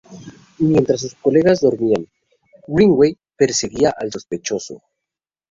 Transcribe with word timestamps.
Mientras 0.57 1.01
sus 1.01 1.13
colegas 1.13 1.61
dormían, 1.61 2.07
Greenaway 2.67 3.15
perseguía 3.37 3.93
al 3.95 4.11
sospechoso. 4.11 4.81